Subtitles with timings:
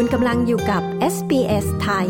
[0.00, 0.82] คุณกำลังอยู่กับ
[1.14, 2.08] SBS ไทย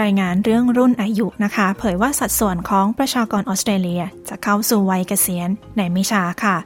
[0.00, 6.56] รายงานเรื่องรุ่นอายุนะคะ เผยว่าสัดส่วนของประชากรออสเตรเลีย จะเข้าสู่วัยเกษียณในไม่ช้าค่ะ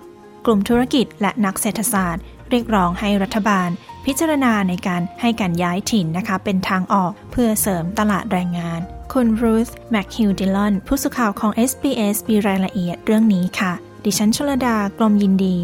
[0.47, 3.69] กลุ่มธุรกิจและนักเศรษฐศาสตร์ เรียกร้องให้รัฐบาล
[4.05, 8.83] พิจารณาในการให้การย้ายถิ่นนะคะ เป็นทางออกเพื่อเสริมตลาดแรงงาน
[9.15, 13.73] คุณรูธแมคฮิวดิลลอน ผู้สื่อข่าวของ SBS มีรายละเอียดเรื่องนี้ค่ะ
[14.05, 15.57] ดิฉันชลดากลมยินดี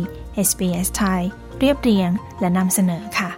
[0.48, 1.22] SBS ไทย
[1.58, 3.30] เรียบเรียงและนำเสนอค่ะ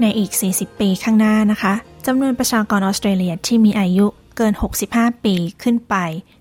[0.00, 1.74] ในอีก 40 ปีข้างหน้านะคะ
[2.06, 4.52] จำนวนประชากรออสเตรเลียที่มีอายุเกิน
[4.88, 5.96] 65 ปีขึ้นไป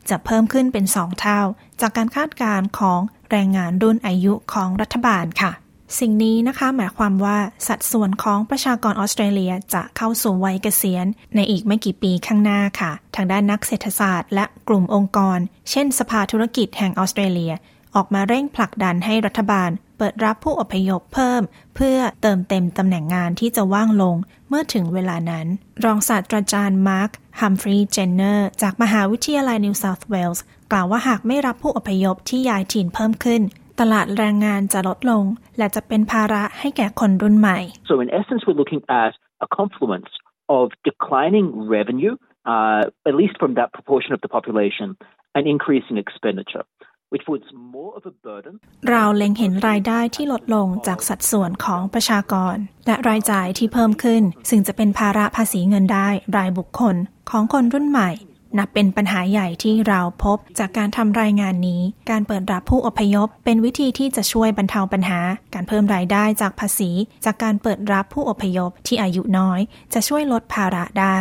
[0.09, 1.41] จะเพิ่มขึ้นเป็น 2 เท่า
[1.81, 2.99] จากการคาดการณ์ของ
[3.31, 5.53] แรงงานรุ่นอายุของรัฐบาลค่ะ
[5.97, 11.05] สิ่งนี้นะคะหมายความว่าสัดส่วนของประชากรออสเตรเลียจะเข้าสู่วัยเกษียณ
[11.35, 15.39] ในอีกไม่กี่ปีข้างหน้าค่ะ ทางด้านนักเศรษฐศาสตร์ และกลุ่มองค์กร
[15.71, 17.53] เช่น สภาธุรกิจแห่งออสเตรเลีย
[17.95, 21.41] ออกมาเร่งผลักดันให้รัฐบาล เปิดรับผู้อพยพเพิ่ม
[21.75, 24.15] เพื่อเติมเต็มตำแหน่งงานที่จะว่างลง
[24.49, 25.47] เมื่อถึงเวลานั้น
[25.85, 33.41] รองศาสตราจารย์มาร์คฮัมฟรีย์เจนเนอร์จากมหาวิทยาลัยนิวเซาท์เวลส์กล่าวว่าหากไม่รับผู้อพยพที่ย้ายถิ่นเพิ่มขึ้น
[33.79, 35.23] ตลาดแรงงานจะลดลง
[35.57, 39.13] และจะเป็นภาระให้แก่คนรุ่นใหม่ So in essence, we're looking at
[39.45, 40.11] a confluence
[40.57, 42.13] of declining revenue,
[42.51, 44.87] uh, at least from that proportion of the population,
[45.35, 46.63] and increasing expenditure,
[47.11, 48.53] which puts more of a burden.
[48.89, 52.55] เราเล็งเห็นรายได้ที่ลดลงจากสัดส่วนของประชากร
[52.87, 56.95] และรายจ่ายที่เพิ่มขึ้น ซึ่งจะเป็นภาระภาษีเงินได้รายบุคคล
[57.29, 58.11] ของคนรุ่นใหม่
[58.57, 65.19] นับเป็นปัญหาใหญ่ที่เราพบจากการทำรายงานนี้ การเปิดรับผู้อพยพ เป็นวิธีที่จะช่วยบรรเทาปัญหา
[65.53, 66.91] การเพิ่มรายได้จากภาษี
[67.25, 69.59] จากการเปิดรับผู้อพยพที่อายุน้อย
[69.93, 71.19] จะช่วยลดภาระได้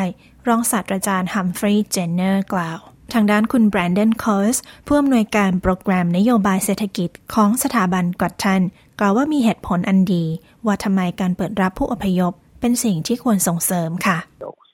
[0.49, 2.81] รองศาสตราจารย์ฮัมฟรีย์ เจนเนอร์กล่าว
[3.13, 4.57] ทางด้านคุณแบรนเดนคอส
[4.87, 8.63] ผู้อำนวยการโปรแกรมนโยบายเศรษฐกิจของสถาบันกัตทัน
[9.01, 10.25] กล่าวว่ามีเหตุผลอันดี
[10.67, 14.19] ว่าทำไมการเปิดรับผู้อพยพ เป็นสิ่งที่ควรส่งเสริมค่ะ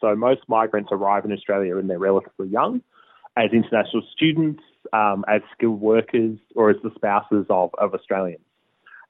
[0.04, 2.72] So most migrants arrive in Australia when they're relatively young,
[3.42, 4.62] as international students,
[5.00, 8.44] um, as skilled workers, or as the spouses of, of Australians.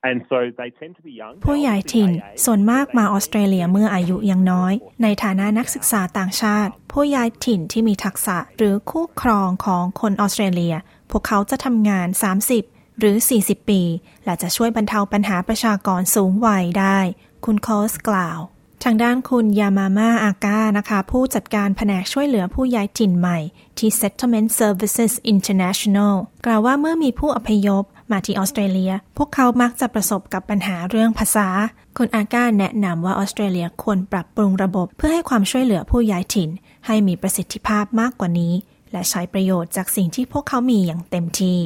[0.09, 1.35] And so they tend to be young.
[1.47, 2.11] ผู้ใหญ่ถิ่น
[2.45, 4.73] ส่วนมากมาออสเตรเลียเมื่ออายุยังน้อย
[5.03, 10.75] ในฐานะนักศึกษาต่างชาติ ผู้ย้ายถิ่นที่มีทักษะหรือคู่ครองของคนออสเตรเลีย
[11.11, 12.09] พวกเขาจะทำงาน
[12.55, 13.83] 30 หรือ 40 ปี
[14.25, 16.99] และจะช่วยบรรเทาปัญหาประชากรสูงวัยได้
[17.45, 18.39] คุณโคสกล่าว
[18.87, 23.39] ทางด้านคุณยามาม่าอากานะคะ ผู้จัดการแผนกช่วยเหลือผู้ย้ายถิ่นใหม่
[23.79, 26.15] ที่ Settlement Services International
[26.47, 31.49] กล่าวว่าเมื่อมีผู้อพยพมาที่ออสเตรเลีย พวกเขามักจะประสบกับปัญหาเรื่องภาษา
[31.97, 36.51] คุณอาก้าแนะนำว่าออสเตรเลียควรปรับปรุงระบบเพื่อให้ความช่วยเหลือผู้ย้ายถิ่น
[36.87, 38.55] ให้มีประสิทธิภาพมากกว่านี้
[38.93, 41.59] และใช้ประโยชน์จากสิ่งที่พวกเขามีอย่างเต็มที่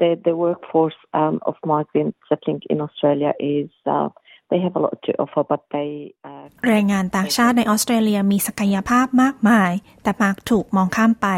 [0.00, 4.08] the, the workforce um, of migrants settling in Australia is uh,
[4.50, 5.90] they have a lot to offer, but they
[6.28, 11.28] uh, แรงงานต่างชาติในออสเตรเลียมีศักยภาพมากมาย แต่มักถูกมองข้ามไป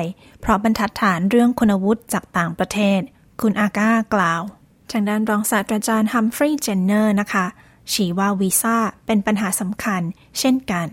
[0.41, 3.01] เพราะบรรทัดฐานเรื่องคุณวุฒิจากต่างประเทศ
[3.41, 4.43] คุณอาก้ากล่าว
[4.91, 7.47] ทางด้านรองศาสตราจารย์ฮัมฟรีย์เจนเนอร์นะคะ
[7.93, 8.77] ชี้ว่าวีซ่า
[9.07, 10.03] เป็นปัญหาสำคัญ
[10.39, 10.87] เช่นกัน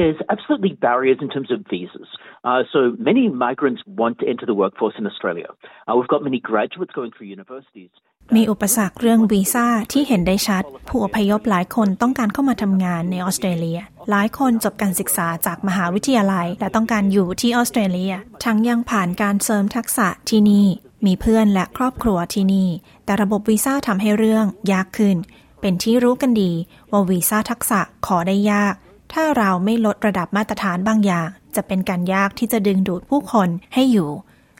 [0.00, 2.08] There's absolutely barriers in terms of visas.
[2.48, 5.48] Uh, so many migrants want to enter the workforce in Australia.
[5.86, 7.92] Uh, we've got many graduates going through universities.
[8.36, 13.80] มีอุปสรรคเรื่องวีซ่าที่เห็นได้ชัด ผู้อพยพหลายคนต้องการเข้ามาทำงานในออสเตรเลีย
[14.10, 20.66] หลายคนจบการศึกษาจากมหาวิทยาลัย และต้องการอยู่ที่ออสเตรเลีย ทั้งยังผ่านการเสริมทักษะที่นี่
[21.06, 22.68] มีเพื่อนและครอบครัวที่นี่
[23.04, 25.16] แต่ระบบวีซ่าทำให้เรื่องยากขึ้น
[25.60, 26.52] เป็นที่รู้กันดี
[26.90, 28.74] ว่าวีซ่าทักษะขอได้ยาก
[29.12, 34.10] ถ้าเราไม่ลดระดับมาตรฐานบางอย่าง จะเป็นการยากที่จะดึงดูดผู้คนให้อยู่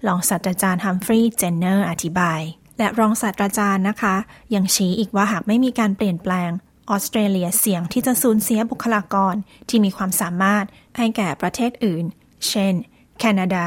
[0.06, 2.40] รองศาสตราจารย์ฮัมฟรีย์เจนเนอร์อธิบาย
[2.78, 4.16] และรองศาสตราจารย์นะคะ
[4.54, 6.50] ยังชี้อีกว่าหากไม่มีการเปลี่ยนแปลง
[6.90, 9.34] ออสเตรเลียเสี่ยงที่จะสูญเสียบุคลากร
[9.68, 10.64] ที่มีความสามารถ
[10.96, 12.04] ให้แก่ประเทศอื่น
[12.48, 12.74] เช่น
[13.18, 13.66] แคนาดา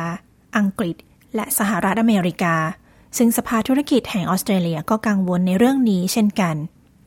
[0.58, 0.96] อังกฤษ
[1.36, 2.56] และสหรัฐอเมริกา
[3.18, 6.56] ซึ่งสภาธุรกิจแห่งออสเตรเลียก็กังวลในเรื่องนี้เช่นกัน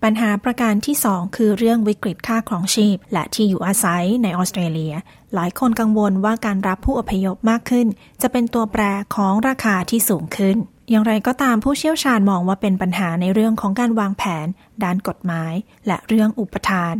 [0.08, 4.94] ปัญหาประการที่ 2 คือเรื่องวิกฤตค่าครองชีพ และที่อยู่อาศัยในออสเตรเลีย
[5.34, 7.86] หลายคนกังวลว่าการรับผู้อพยพมากขึ้น
[8.22, 8.82] จะเป็นตัวแปร
[9.16, 10.56] ของราคาที่สูงขึ้น
[10.90, 14.46] อย่างไรก็ตามผู้เชี่ยวชาญมองว่าเป็นปัญหาในเรื่องของการวางแผน
[14.82, 15.54] ด้านกฎหมาย
[15.86, 16.94] และเรื่องอุปทาน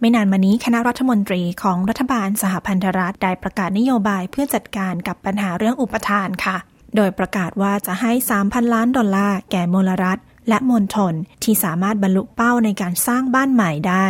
[0.00, 6.56] ไม่นานมานี้คณะรัฐมนตรีของรัฐบาลสหพันธรัฐได้ประกาศนโยบายเพื่อจัดการกับปัญหาเรื่องอุปทานค่ะ
[6.96, 8.12] โดยประกาศว่าจะให้
[8.42, 11.14] 3,000 ล้านดอลลาร์แก่มลรัฐ และมณฑล
[11.44, 14.06] ที่สามารถบรรลุเป้าในการสร้างบ้านใหม่ได้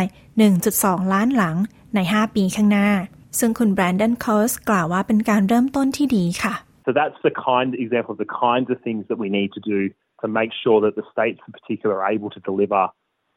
[0.55, 1.55] 1.2 ล้านหลัง
[1.95, 2.89] ใน 5 ปีข้างหน้า
[3.39, 6.53] ซึ่งคุณแบรนดอนคอสกล่าวว่าเป็นการเริ่มต้นที่ดีค่ะ
[6.85, 9.79] So that's the kind example of the kinds of things that we need to do
[10.21, 12.83] to make sure that the states in particular are able to deliver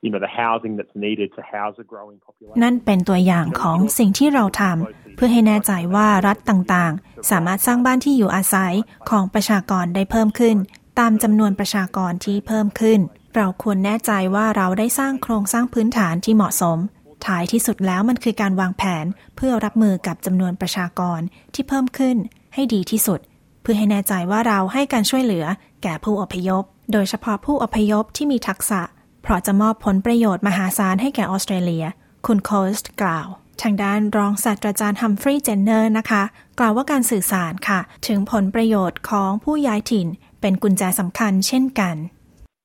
[0.05, 2.61] you know, the housing that's needed to house a growing population.
[2.63, 8.75] นั่นเป็นตัวอย่างของสิ่งที่เราทำเพื่อให้แน่ใจว่ารัฐต่างๆ สามารถสร้างบ้านที่อยู่อาศัย
[9.11, 10.57] ของประชากรได้เพิ่มขึ้น
[10.99, 13.01] ตามจำนวนประชากรที่เพิ่มขึ้น
[13.37, 16.79] เราควรแน่ใจว่าเราได้สร้างโครงสร้างพื้นฐานที่เหมาะสม
[17.27, 19.07] ท้ายที่สุดแล้วมันคือการวางแผน
[19.37, 21.21] เพื่อรับมือกับจำนวนประชากร
[21.55, 22.17] ที่เพิ่มขึ้น
[22.55, 23.21] ให้ดีที่สุด
[23.63, 25.47] เพื่อให้แน่ใจว่าเราให้การช่วยเหลือ
[25.83, 28.81] แก่ผู้อพยพ โดยเฉพาะผู้อพยพที่มีทักษะ
[29.23, 31.85] เพราะจะมอบผลประโยชน์มหาศาลให้แก่ออสเตรเลีย
[32.27, 33.29] คุณโคสต์กล่าว
[33.63, 36.23] ทางด้านรองศาสตราจารย์ฮัมฟรีย์เจนเนอร์นะคะ
[36.59, 40.09] กล่าวว่าการสื่อสารค่ะ ถึงผลประโยชน์ของผู้ย้ายถิ่น
[40.45, 41.97] เป็นกุญแจสำคัญเช่นกัน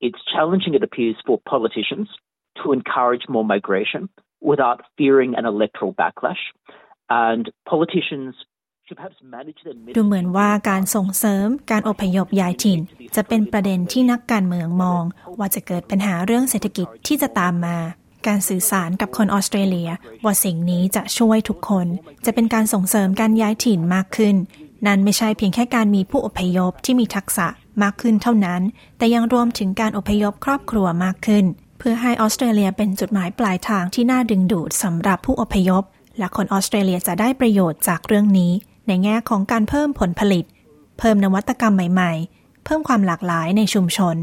[0.07, 2.07] It's challenging, it appears, for politicians
[2.59, 4.01] to encourage more migration
[4.49, 6.43] without fearing an electoral backlash.
[7.27, 7.43] And
[7.73, 8.31] politicians
[8.85, 12.79] should perhaps manage their ดูเหมือนว่าการส่งเสริมการอพยพย้ายถิ่น
[13.15, 15.03] จะเป็นประเด็นที่นักการเมืองมอง
[15.39, 17.77] ว่าจะเกิดปัญหาเรื่องเศรษฐกิจที่จะตามมา
[18.27, 19.89] การสื่อสารกับคนออสเตรเลีย
[20.23, 21.87] ว่าสิ่งนี้จะช่วยทุกคน
[22.25, 24.37] จะเป็นการส่งเสริมการย้ายถิ่นมากขึ้น
[24.87, 27.47] นั่นไม่ใช่เพียงแค่การมีผู้อพยพที่มีทักษะ
[27.83, 28.61] มากขึ้นเท่านั้น
[28.97, 31.45] แต่ยังรวมถึงการอพยพครอบครัวมากขึ้น
[31.79, 35.83] เพื่อให้ออสเตรเลียเป็นจุดหมายปลายทางที่น่าดึงดูดสำหรับผู้อพยพ
[36.17, 38.51] และคนออสเตรเลียจะได้ประโยชน์จากเรื่องนี้
[38.87, 40.45] ในแง่ของการเพิ่มผลผลิต
[40.99, 44.15] เพิ่มนวัตกรรมใหม่ๆ เพิ่มความหลากหลายในชุมชน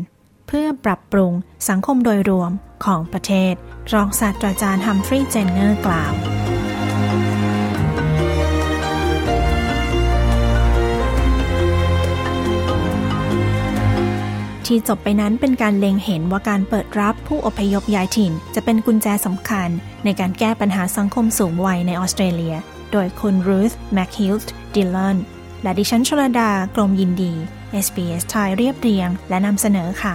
[0.49, 1.33] เพื่อปรับปรุง
[1.69, 2.51] สังคมโดยรวม
[2.85, 3.55] ของประเทศ
[3.93, 6.46] รองศาสตราจารย์ฮัมฟรีย์เจนเนอร์กล่าว
[14.67, 19.69] ที่จบไปนั้นเป็นการเล็งเห็นว่าการเปิดรับผู้อพยพย้ายถิ่น จะเป็นกุญแจสำคัญ
[20.05, 22.57] ในการแก้ปัญหาสังคมสูงวัยในออสเตรเลีย
[22.93, 25.17] โดยคุณรูธแมคฮิลต์ดิลลอน
[25.63, 27.33] และดิฉันชลดากรมยินดี
[27.87, 30.15] SBS ไทยเรียบเรียง และนำเสนอค่ะ